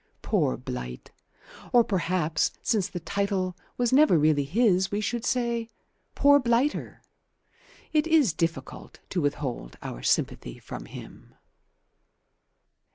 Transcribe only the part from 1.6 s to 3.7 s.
or perhaps, since the title